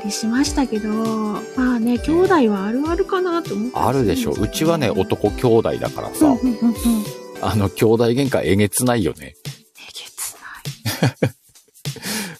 [0.04, 4.32] りしましたけどまあね兄弟はあるあるかなと思ってあるでしょ。
[4.32, 6.74] うちはね、男兄弟だからさ、うんうんうんうん
[7.42, 9.36] あの、兄弟喧嘩えげつないよね。
[9.46, 11.34] えげつ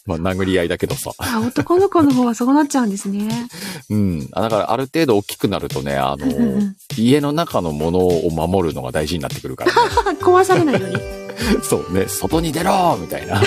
[0.06, 1.12] まあ、殴り合いだけどさ。
[1.18, 3.48] あ、男の子の方はそうなっちゃうんですね。
[3.90, 4.30] うん。
[4.32, 10.20] あだから、ある程度大きくなるとね、あのうんうんうん、家の中のものを守るのが大事になってくるからね。
[10.24, 10.98] 壊されないように。
[11.64, 13.42] そうね、外に出ろみたいな。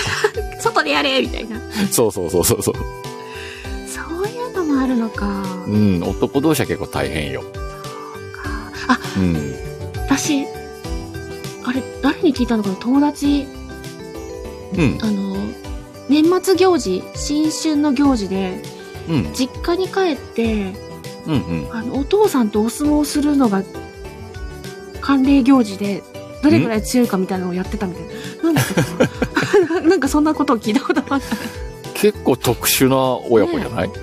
[0.59, 1.59] 外でやれみたいな。
[1.91, 2.75] そうそうそうそうそう。
[4.67, 5.43] もあるのか。
[5.67, 7.43] うん、男同士は結構大変よ。
[8.87, 9.53] あ、うん。
[10.05, 10.45] 私、
[11.65, 12.75] あれ、誰に聞いたのかな？
[12.75, 13.47] 友達、
[14.77, 14.97] うん。
[15.01, 15.35] あの、
[16.09, 18.61] 年末行事、新春の行事で、
[19.09, 19.33] うん。
[19.33, 20.73] 実家に帰って、
[21.25, 21.33] うん。
[21.33, 21.67] うん。
[21.71, 23.63] あの、お父さんとお相撲するのが、
[25.01, 26.03] 慣例行事で、
[26.43, 28.03] どれぐらい強いかみたいなのをやってたみたい
[28.37, 28.43] な。
[28.43, 29.81] なんだったかな？
[29.89, 31.35] なんかそんなことを聞いたことあった。
[31.93, 33.93] 結構特殊な親子じゃない、な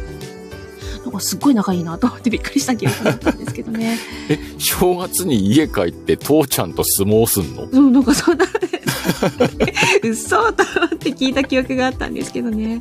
[1.20, 3.98] すっごい仲いいなと思ってびっくりした記憶だったんですけどね。
[4.28, 7.68] え、正月に家帰って父ちゃんと相撲すんの？
[7.72, 8.46] そう、なんかそんな、
[10.02, 12.80] 嘘と思って聞いた記憶があったんですけどね。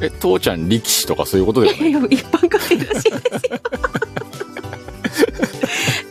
[0.00, 1.90] え、父ちゃん力士とかそういうことではない？
[1.90, 3.60] いや、一般家庭らしいですよ。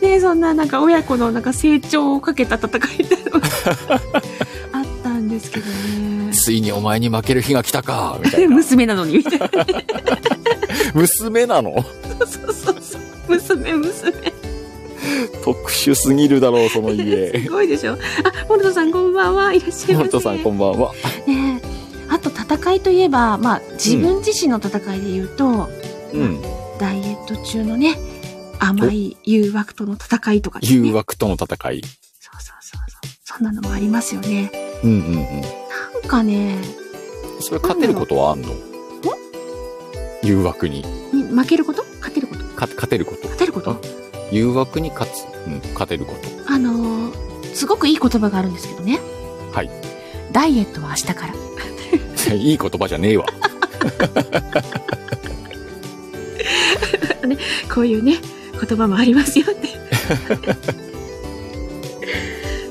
[0.00, 3.46] で、そんななんか親子のなんか成長をかけた戦いってのが
[4.72, 6.32] あったんですけどね。
[6.32, 8.54] ついにお前に負ける日が来たかみたいで、な。
[8.56, 9.48] 娘なのに、みたいな。
[10.94, 11.84] 娘なの？
[12.20, 13.00] そうそうそう。
[13.28, 14.12] 娘、娘。
[15.44, 17.48] 特殊すぎるだろう、そのす家。
[17.48, 17.92] ごいでしょ。
[17.92, 17.96] あ、
[18.48, 19.52] モルトさんこんばんは。
[19.52, 19.94] いらっしゃいませ。
[19.94, 20.92] モルトさんこんばんは。
[21.26, 21.66] ねえ
[22.08, 25.68] あと戦いといえば、まあ、自分自身の戦いで言うと、
[26.12, 26.40] うん。
[26.78, 27.96] ダイエット中のね、
[28.58, 30.68] 甘い誘惑との戦いとかね。
[30.68, 31.82] 誘惑との戦い。
[32.20, 33.38] そうそうそうそう。
[33.38, 34.50] そんなのもありますよね。
[34.84, 35.14] うんうんうん。
[35.14, 35.48] な
[36.00, 36.58] んかね、
[37.40, 38.48] それ勝てることはあんの？
[40.26, 40.84] 誘惑に。
[41.12, 41.84] に負けること？
[42.00, 42.44] 勝てること？
[42.44, 43.22] か勝てること。
[43.28, 43.76] 勝てること？
[44.32, 45.24] 誘惑に勝つ。
[45.46, 46.20] うん、勝てること。
[46.52, 49.00] あのーすごくいい言葉があるんですけどね。
[49.52, 49.70] はい。
[50.30, 51.32] ダイエットは明日から。
[52.34, 53.24] いい言葉じゃねえわ。
[57.72, 58.16] こういうね、
[58.52, 59.68] 言葉もありますよって。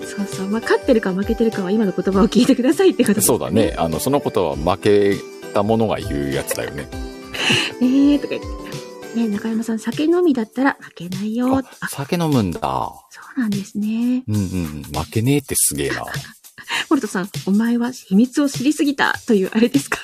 [0.06, 0.48] そうそう。
[0.50, 3.74] まあ、勝ってるか負けてるかは今の言葉を聞いてくださいってことですそうだね。。
[3.78, 5.15] あの、そのことは負け
[5.54, 6.88] た者が言うやつだよね。
[7.82, 8.48] ねえ、とか言って。
[9.20, 11.63] ね中山さん、酒飲みだったら負けないよ。
[11.89, 12.60] 酒飲むんだ。
[12.60, 14.24] そうなんですね。
[14.28, 15.04] うんうんうん。
[15.04, 16.04] 負けねえってすげえな。
[16.89, 20.00] モルトさん、お前は秘密を知りすぎたというあれですか？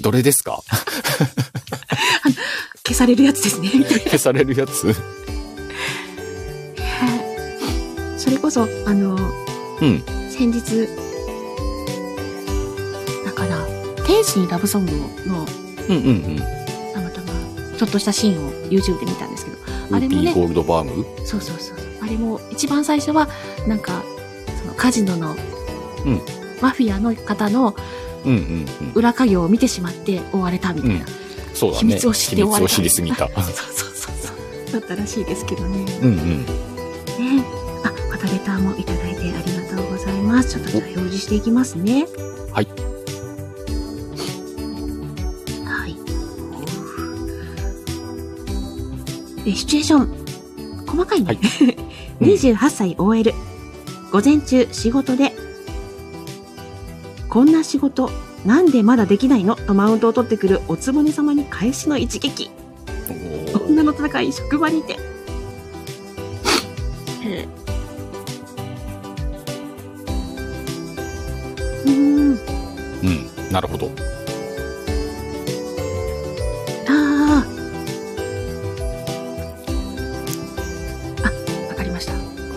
[0.00, 0.62] どれですか？
[2.86, 3.68] 消されるやつですね。
[4.08, 4.94] 消されるやつ？
[8.16, 9.16] それこそ、あの、
[9.80, 10.02] うん。
[10.30, 10.86] 先日、
[13.24, 13.66] だから、
[14.06, 14.92] 天使にラブソング
[15.26, 15.46] の、
[15.88, 16.36] うんうんうん。
[16.94, 17.32] たまたま、
[17.76, 21.04] ちょっとしたシーンを YouTube で見たんですけど、ウあれもねゴールドバーグ？
[21.24, 21.76] そうそうそう。
[22.00, 23.28] あれも、一番最初は、
[23.66, 24.02] なんか、
[24.60, 25.36] そのカジノの、
[26.04, 26.20] うん
[26.60, 27.76] マフィアの方の
[28.24, 28.92] うんうんうん。
[28.96, 31.06] 裏稼業を見てしまって追われたみたいな。
[31.54, 31.78] そうだね。
[31.78, 33.28] 秘密を知って終われた秘密を知りすぎた。
[33.30, 33.54] そうそう
[33.94, 34.32] そうそ
[34.70, 34.72] う。
[34.72, 35.84] だったらしいですけどね。
[36.02, 36.46] うんうん。
[36.46, 37.44] ね
[37.84, 40.50] あ、またレターもいただいてありがとうございます。
[40.50, 42.08] ちょっとじゃあ表示していきますね。
[42.52, 42.66] はい。
[42.66, 42.87] はい。
[49.54, 50.86] シチュエーション。
[50.86, 51.26] 細かいね。
[51.26, 51.38] はい
[52.20, 53.32] 28歳 OL。
[54.10, 55.34] 午前中仕事で、
[57.28, 58.10] こんな仕事、
[58.44, 59.54] なんでまだできないの？
[59.54, 62.50] とマウントを取ってくるおつぼね様に返しの一撃。
[63.68, 64.96] 女の戦い、職場にて。
[71.84, 72.38] うーん。
[73.02, 73.52] うん。
[73.52, 73.90] なるほど。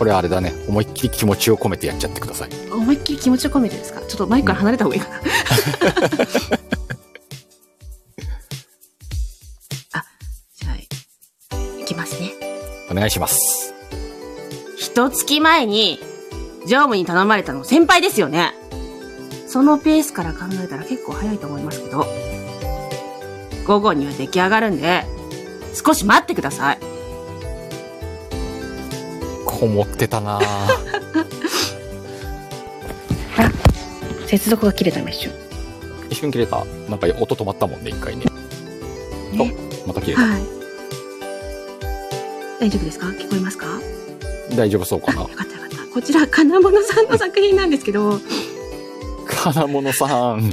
[0.02, 0.52] これあれだね。
[0.66, 2.50] 思いっきり気持ちを込めてやっちゃってください。
[2.72, 4.00] 思いっきり気持ちを込めてですか？
[4.00, 5.16] ちょっとマイクから離れた方がいいかな。
[9.92, 10.04] あ、
[10.60, 10.74] じゃあ、
[11.80, 12.32] いきますね。
[12.90, 13.72] お願いします。
[14.76, 16.00] 一月前に、
[16.62, 18.54] 常務に頼まれたの先輩ですよね。
[19.46, 22.08] そのペースから考えたら結構早いと思いますけど、
[23.68, 25.04] 午後には出来上がるんで、
[25.72, 26.78] 少し待ってください。
[29.62, 30.44] こもってたなぁ
[34.26, 35.32] 接続が切れた今一瞬。
[36.10, 36.64] 一瞬切れた。
[36.88, 38.24] なんか音止まったもんね、一回ね。
[39.30, 39.54] ね。
[39.84, 40.22] おまた切れた。
[40.22, 40.42] はい。
[42.58, 43.06] 大丈夫ですか？
[43.06, 43.78] 聞こえますか？
[44.56, 45.28] 大丈夫そうかあ、なよ。
[45.28, 45.76] かったよかった。
[45.94, 48.18] こちら、金物さんの作品なんですけど、
[49.28, 50.52] 金物さん。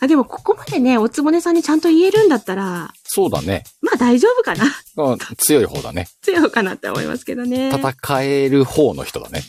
[0.00, 3.62] あ、でもここまでね、おつぼねさんにちゃんと言えるんだったら、そうだね。
[3.82, 4.64] まあ大丈夫かな
[5.04, 6.08] うん強い方だね。
[6.22, 7.70] 強いかなって思いますけどね。
[7.70, 9.42] 戦える方の人だね。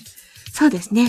[0.54, 1.08] そうですね。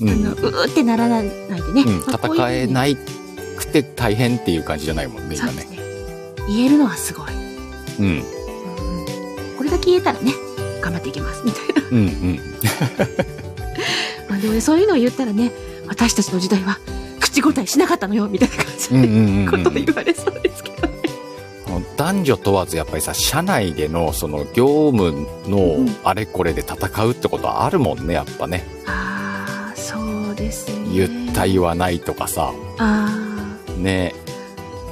[0.00, 1.30] うんあの、うーってならないで
[1.72, 1.82] ね。
[1.82, 5.52] うん、戦えないくて大変っていう感じじゃないもんね、今ね。
[5.52, 5.66] ね。
[6.48, 7.30] 言えるのはすごい。
[7.98, 8.06] うん。
[8.06, 8.24] うん
[9.58, 10.32] これだけ言えたらね、
[10.80, 11.42] 頑張っていきます。
[11.44, 11.88] みたいな。
[11.90, 12.00] うんう
[12.32, 12.40] ん。
[14.28, 15.52] まあでもね、そういうのを言ったらね、
[15.86, 16.78] 私たちの時代は
[17.20, 20.89] 口答えしなかったのよ、みたいな感じうんうんことを言われそうですけど
[21.96, 28.66] 男女問わずやっぱりさ、社内でのその業務のうんあれこれで戦うってことはあるもんね、やっぱね。
[28.86, 29.98] ああ、そ
[30.32, 30.92] うですね。
[30.92, 32.52] 言った言わないとかさ。
[32.78, 34.14] あね。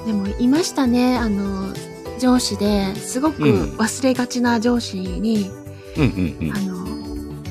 [0.04, 1.74] あ、でもいましたね、あの、
[2.20, 5.50] 上司ですごくうん忘れがちな上司に、
[5.96, 6.86] あの、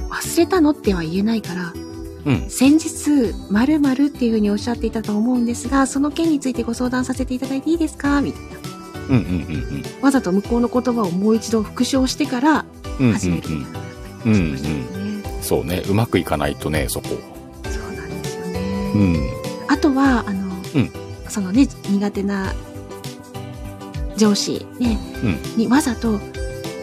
[0.09, 1.77] 忘れたのっては言えないから、う
[2.31, 2.33] ん。
[2.33, 2.49] うん。
[2.49, 8.21] 先日、〇〇っていうふうにおっしゃっていたと思うんですが、その件についてご相談させていただいていいですか？
[8.21, 8.56] みたいな。
[9.09, 9.23] うんうんう
[9.77, 12.65] んわざと向こうの言葉をもう一度復唱してから
[12.99, 13.07] うん。
[13.07, 13.47] うんうん始める。
[15.41, 17.07] そうね、うまくいかないとね、そこ。
[17.69, 18.91] そうなんですよね。
[18.95, 19.15] うん。
[19.69, 20.91] あとは、あの、うん
[21.29, 22.53] そのね、苦手な
[24.17, 26.19] 上司ね、うんにわざと、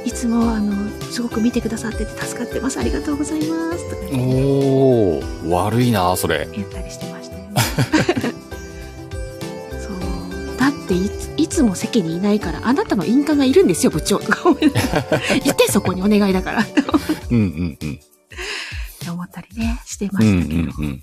[0.05, 0.73] いつも、あの、
[1.11, 2.79] すごく見てくださってて助かってます。
[2.79, 3.91] ありがとうございます。
[3.91, 6.49] とか言っておー、悪いな、それ。
[6.53, 7.51] 言ったりしてましたよね。
[9.81, 9.93] そう。
[10.59, 14.19] だっていつ、いつも席にいないから、あなたの印鑑がいるんですよ、部長。
[14.19, 16.61] とか思いながらいて、そこにお願いだから。
[16.61, 16.83] って
[17.31, 18.01] うんうんうん。
[19.13, 20.63] 思ったりね、してまうんうしたけど。
[20.63, 21.03] んうん。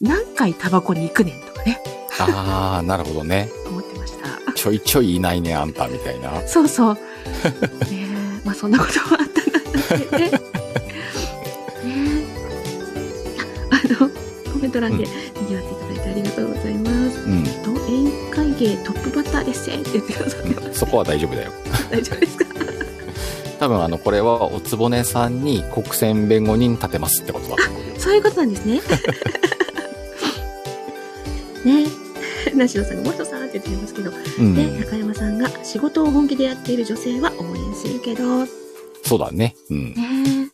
[0.00, 1.80] 何回タバコに行くねんとかね、
[2.20, 3.48] あー、なるほどね。
[3.66, 4.12] 思ってまし
[4.46, 4.52] た。
[4.52, 6.40] ちょいちょいいないね、あんた、みたいな。
[6.46, 6.94] そうそう。
[6.94, 7.00] ね
[7.90, 8.06] え、
[8.44, 10.30] まあそんなこともあったなってね。
[10.30, 10.38] ねえ。
[13.72, 14.08] ああの、
[14.52, 17.20] コメント欄で賑わっていただいてありがとうございます。
[17.20, 17.44] うん。
[17.74, 20.78] と、宴会芸トップバッターですって言ってくださってます。
[20.80, 21.52] そこは大丈夫だよ。
[21.90, 22.44] 大丈夫ですか？
[23.58, 27.88] 多分あの、これはおつぼねさんに国選弁護人立てますってことだと思うよ。
[27.98, 28.80] そういうことなんですね。
[31.64, 31.84] ね
[32.46, 32.50] え。
[32.54, 34.54] なしのさんがもう一さんって言ってますけど、うん。
[34.54, 38.50] で、中山さんが仕事を本気でやっている女性は応援するけど、ね
[39.04, 39.54] そうだね。
[39.70, 39.94] うん。
[39.96, 40.48] え。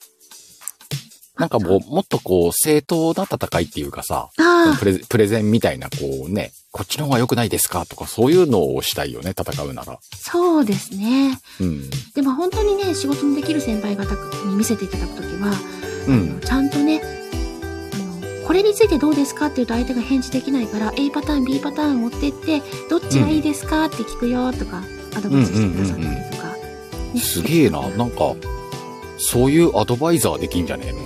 [1.39, 5.97] なんかもう、もっとこう、正当な戦いっていうかさ、あプレプレゼンみたいな、こ
[6.29, 7.87] うね、こっちの方が良くないですか？
[7.87, 9.93] とか、そういうのをしたいよね、戦うなら。
[9.93, 11.39] あ、そうですね。
[11.61, 11.89] うん。
[12.17, 14.17] でも本当にね、仕事のできる先輩方
[14.49, 15.53] に見せていただくときは、
[16.09, 16.41] うん。
[16.41, 17.97] ちゃんとね、あ
[18.41, 22.61] の、これについてどうですかって言うと相手が返事できないから、A パターン、B パターン持ってって、
[22.91, 24.83] どっちがいいですかって聞くよとか、
[25.17, 26.57] アドバイスしてくださったりとか。
[27.15, 27.89] ねすげえな。
[27.91, 28.35] なんか、
[29.19, 30.99] そういうアドバイザーできんじゃねえの？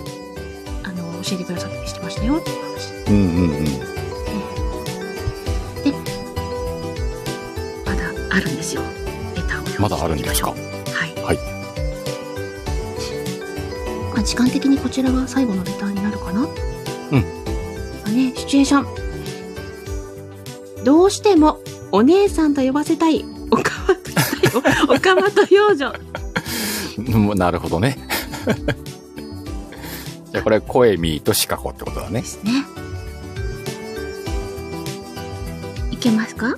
[0.85, 3.11] あの、教えてくださったりしてましたよって話。
[3.11, 3.98] うんうんうん。
[8.39, 8.83] あるんですよ。
[9.35, 10.51] レターを読まだあるんですか？
[10.51, 10.59] はい。
[11.23, 11.39] はい。
[14.15, 16.41] まあ、時間的にこちらが最後のレターになるかな？
[16.43, 16.49] うん
[17.21, 17.27] ま
[18.07, 18.83] あね、シチュエーショ
[20.83, 20.85] ン。
[20.85, 21.59] どうしても、
[21.93, 25.93] お姉さんと呼ばせたい、おかまとしたいよ、 おかまと幼女。
[26.99, 27.99] うんなるほどね。
[30.33, 32.27] じゃあこれ、コエミーとシカコってことだねで。
[32.27, 32.53] すね。
[35.91, 36.57] いけますか？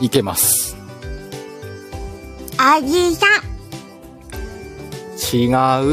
[0.00, 0.73] いけます。
[2.66, 3.28] おじさん、
[5.36, 5.48] 違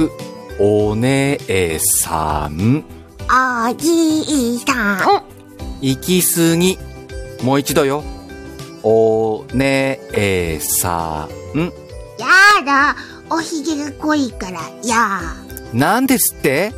[0.06, 0.10] う、
[0.58, 1.38] お姉
[1.80, 2.86] さん、
[3.68, 5.00] おじいさん。
[5.82, 6.80] 行き過ぎ。
[7.44, 8.06] もう一度よ。
[8.84, 10.00] お姉
[10.62, 11.74] さん。
[12.18, 12.28] や
[12.66, 12.96] だ、
[13.30, 15.20] おひげが濃いから、や
[15.74, 16.74] なんですって？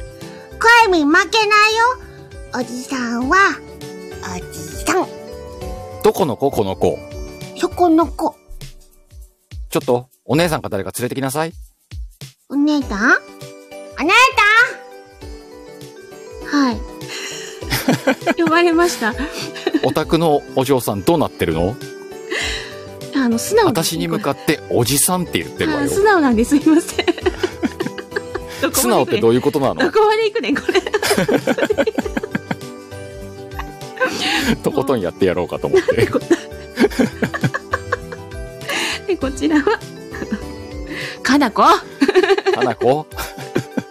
[0.88, 1.84] 声に負けないよ。
[2.56, 3.38] おじさんは、
[4.24, 5.08] おじさん。
[6.02, 6.50] どこの子？
[6.50, 6.98] この子。
[7.60, 8.36] そこの子。
[9.74, 11.52] ちょっと、お姉さんか誰か連れてきなさい。
[12.48, 13.12] お姉さん？
[14.00, 14.12] お姉
[16.46, 16.78] はい。
[18.40, 19.16] 呼ばれました。
[19.82, 21.76] お宅のお嬢さんどうなってるの？
[23.16, 25.86] あの、素直私に向かっておじさんって言ってるわよ。
[25.86, 27.02] あ素直なんですいませ
[28.70, 28.72] ん？
[28.72, 29.82] 素直ってどういうことなの？
[29.82, 30.80] どこまで行くねん、これ。
[34.62, 36.08] とことんやってやろうかと思って。
[39.24, 39.80] で、こちらは、
[41.24, 41.64] かなこ？
[42.56, 43.08] 花子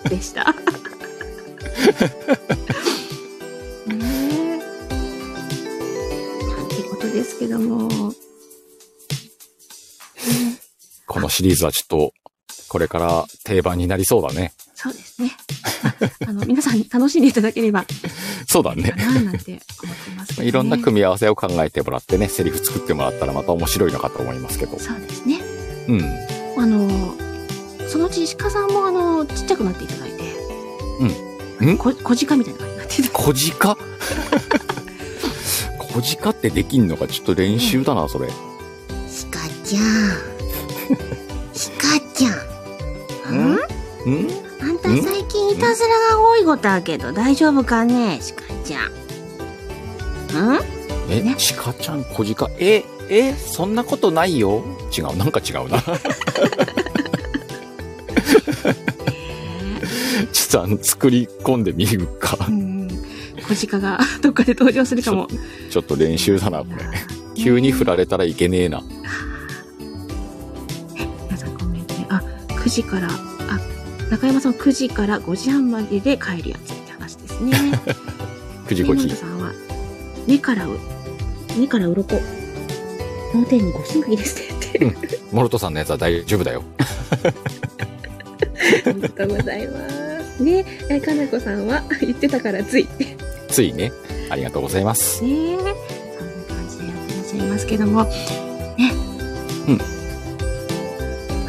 [0.09, 0.53] でした。
[3.87, 4.59] ねえ。
[6.47, 8.13] なんてことですけども。
[11.07, 12.13] このシリーズはちょっと、
[12.69, 14.53] これから定番になりそうだね。
[14.83, 15.31] そうですね。
[15.85, 15.95] あ
[16.31, 17.85] あの、皆さんに楽しんでいただければ
[18.49, 18.93] そうだね。
[18.97, 20.43] な、なんて思ってます。
[20.43, 24.77] いろんな組み合わせを考えてもらってね、セリフ作ってもらったらまた面白いのかと思いますけど。
[24.81, 25.41] そうですね。
[25.89, 26.03] うん。
[26.59, 27.15] あの、
[27.87, 30.23] そのうち鹿さんもあの、ちっちゃくなっていただいて。
[31.61, 31.79] うんん？
[31.79, 33.09] こ、小鹿みたいな感じになっってた。
[33.11, 33.77] 小鹿？
[35.79, 38.29] 小鹿ってできんのかちょっと練習だな、それ。
[39.09, 39.83] シカちゃん。
[41.55, 42.31] シカちゃ
[43.31, 43.53] ん。
[44.07, 44.15] ん？
[44.25, 44.52] ん？
[44.63, 48.93] あんた最近いたずらが多いことあるけど大丈夫かねシカちゃん。
[50.57, 50.61] ん？
[51.11, 51.37] え、ね？
[51.57, 54.65] 鹿ちゃん、小鹿、え、え、そんなことないよ
[54.97, 55.83] 違う、なんか違うな。
[60.33, 62.39] ちょっとあの、作り込んでみるか。
[62.49, 62.89] うん。
[63.49, 65.29] 小鹿が どっかで登場するかも。
[65.71, 66.85] ちょっと練習だな、これ。
[67.43, 68.83] 急に振られたらいけねえな。
[71.27, 73.11] 皆さんコメントで、あ、9時から、あ、
[74.13, 77.53] 中山さん9時から5時半までで帰るやつって話ですね。
[78.69, 79.17] 9時5時。
[79.17, 79.53] さんは、
[80.27, 80.79] 目からう、
[81.59, 82.17] 目から鱗。
[83.33, 84.93] この点にご神ですねって。
[85.33, 86.63] モルトさんのやつは大丈夫だよ。
[88.85, 89.81] ありがとうございま
[90.37, 90.43] す。
[90.43, 92.87] ねえ、かなこさんは言ってたからつい。
[92.99, 93.17] ね
[93.49, 93.91] ついね。
[94.29, 95.25] ありがとうございます。
[95.25, 98.93] え、そんな感じでやってらっしゃいますけども、ね。
[99.69, 99.81] うん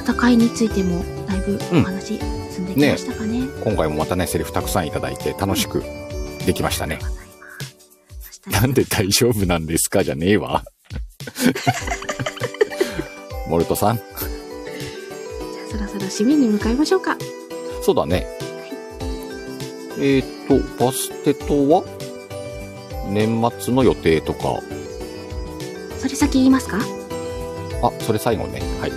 [0.05, 2.42] 戦いについても、だいぶお話進ん
[2.75, 3.47] できましたかね。
[3.63, 5.83] 今回もまたね、セリフたくさんいただいて楽しく
[6.45, 6.99] できましたね。
[8.21, 10.63] そしたらなんで大丈夫なんですかじゃねえわ。
[13.47, 13.97] モルトさん。
[13.97, 14.05] じゃ
[15.65, 17.17] あそろそろ締めに向かいましょうか。
[17.81, 18.25] そうだね。
[19.99, 21.83] えっ、と、バステとは？
[23.09, 24.59] 年末の予定とか。
[25.99, 26.79] それ先言いますか？
[27.83, 28.61] あ、それ最後ね。
[28.79, 28.91] はい。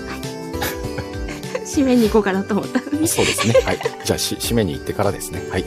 [1.77, 3.07] 締めに行こうかなと思ったのに。
[3.09, 3.55] そうですね。
[3.61, 3.79] はい。
[4.05, 5.41] じゃあ、し、締めに行ってからですね。
[5.51, 5.65] はい。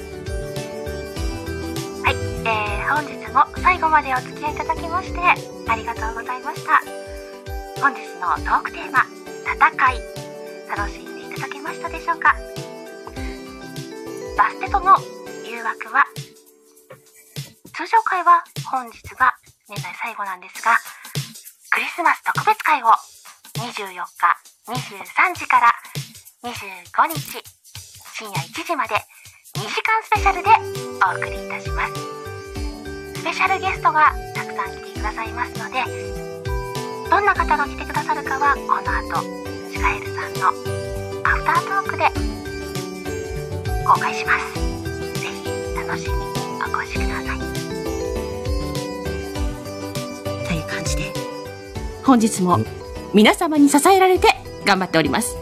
[2.04, 6.82] はい、えー、本日も最後までお付き合いいただきましてありがとうございました
[7.80, 9.06] 本日のトークテーマ
[9.46, 10.02] 「戦い」
[10.76, 12.36] 楽しんでいただけましたでしょうか？
[14.36, 14.98] バステとの
[15.46, 16.06] 誘惑は？
[17.76, 19.36] 通常会は本日が
[19.70, 20.78] 年内最後なんですが
[21.70, 22.88] クリスマス特別会を
[23.58, 24.04] 24日
[24.68, 25.72] 23時から
[26.44, 27.20] 25日
[28.14, 28.96] 深夜1時まで
[29.56, 30.50] 2時間スペシャルで
[31.06, 31.94] お送りいたします。
[33.20, 35.84] スペシャルゲストがたくさん来てくださいますので
[37.10, 39.24] どんな方が来てくださるかはこの後
[39.72, 40.48] シカエルさんの
[41.28, 42.08] アフタートークで
[43.86, 44.54] 公開します。
[44.54, 44.62] ぜ
[45.28, 46.20] ひ楽しみに
[46.62, 47.40] お越しください。
[50.48, 51.12] という感じで
[52.04, 52.60] 本日も
[53.14, 54.28] 皆様に支えられて
[54.66, 55.36] 頑張っております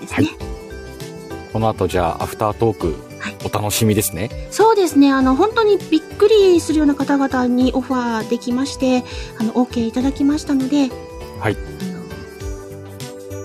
[0.00, 0.28] ですね、
[1.52, 4.28] この後、じゃあ、アフタートークはい、お楽しみですね。
[4.50, 5.10] そうですね。
[5.10, 9.02] あの、本当にびっくりするような方々にオファーできまして、
[9.38, 10.90] あの、OK いただきましたので、
[11.40, 11.56] はい。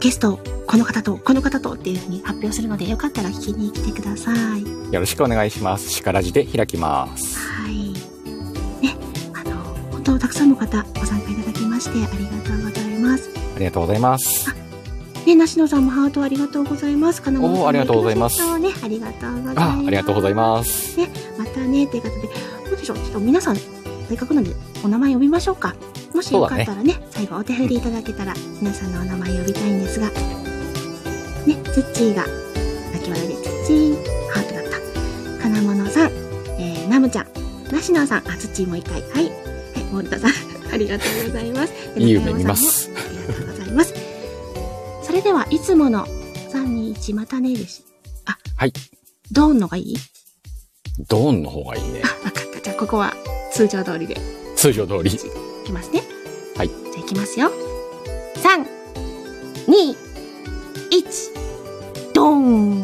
[0.02, 0.38] ゲスト、
[0.68, 4.93] この方と、この方とっていうふうに発表するので、よかったら聞きに来てください。
[4.93, 5.89] よろしくお願いします。
[5.89, 7.39] シカラジで開きます。
[7.39, 7.93] はい。
[8.86, 8.97] ね、
[9.34, 9.56] あの、
[9.91, 13.39] 本当たくさんの方ご参加いただきまして、ありがとうございます。
[13.60, 14.47] ありがとうございます。
[15.26, 17.22] ね、梨野さんもハートありがとうございます。
[17.22, 19.60] 金物さんありがとうございますね、ありがとうございます。
[19.60, 20.97] あ、ありがとうございます。
[21.38, 22.28] またね、ということで、
[22.70, 22.97] どうでしょう？
[22.97, 24.51] ちょっと皆さん、せっかくなんで、
[24.84, 25.76] お名前呼びましょうか。
[26.14, 30.14] もしよかったらね、最後お手振りいただけたら、皆さんのお名前呼びたいんですが、ね、
[31.74, 32.26] ツッチーが、
[32.93, 33.95] 泣き笑いでツッチー、
[34.32, 35.43] ハートだった。
[35.43, 36.12] 金物さん、
[36.60, 37.28] えー、ナムちゃん、
[37.72, 39.26] ナシナさん、あ、ツッチーもう一回、はい。
[39.26, 39.32] はい、
[39.91, 40.32] モルタさん、
[40.74, 41.74] ありがとうございます。
[41.95, 42.89] でいい夢見ます。
[45.10, 47.84] それでは、いつもの3、2、1、またねです。
[48.28, 48.74] あ、はい。
[49.32, 49.95] ドーンのがいい？
[51.07, 52.03] ドーンの方がいいね。
[52.05, 52.62] あ、わかった。
[52.62, 53.16] じゃあ、ここは
[53.51, 54.16] 通常通りで
[54.55, 55.12] 通常通り。
[55.12, 55.18] い
[55.66, 56.03] きますね。
[56.55, 57.49] はいじゃあ、いきますよ。
[58.36, 58.68] 3、
[59.66, 59.95] 2、
[60.91, 62.84] 1、ドーン